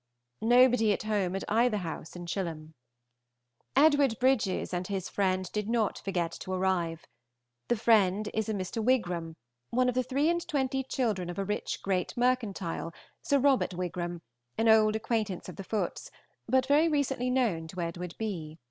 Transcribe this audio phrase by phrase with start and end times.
[0.41, 2.73] Nobody at home at either house in Chilham.
[3.75, 7.05] Edward Bridges and his friend did not forget to arrive.
[7.67, 8.83] The friend is a Mr.
[8.83, 9.35] Wigram,
[9.69, 12.91] one of the three and twenty children of a great rich mercantile,
[13.21, 14.23] Sir Robert Wigram,
[14.57, 16.09] an old acquaintance of the Footes,
[16.49, 18.57] but very recently known to Edward B.